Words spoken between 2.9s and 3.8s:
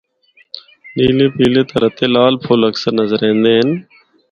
نظریندے ہن۔